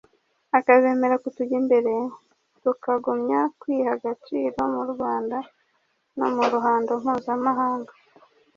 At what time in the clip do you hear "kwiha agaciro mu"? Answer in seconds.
3.59-4.81